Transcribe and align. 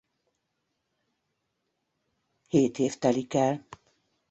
Hét 2.49 2.77
év 2.79 2.97
telik 2.97 3.33
el. 3.33 3.67